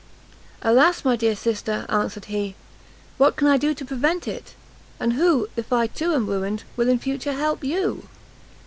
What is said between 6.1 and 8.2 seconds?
am ruined, will in future help you?"